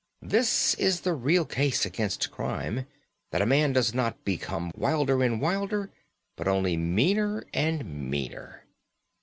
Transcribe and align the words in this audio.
This 0.23 0.73
is 0.79 1.01
the 1.01 1.13
real 1.13 1.45
case 1.45 1.85
against 1.85 2.31
crime, 2.31 2.87
that 3.31 3.43
a 3.43 3.45
man 3.45 3.71
does 3.71 3.93
not 3.93 4.25
become 4.25 4.71
wilder 4.75 5.21
and 5.21 5.39
wilder, 5.39 5.91
but 6.35 6.47
only 6.47 6.75
meaner 6.75 7.43
and 7.53 8.09
meaner. 8.09 8.63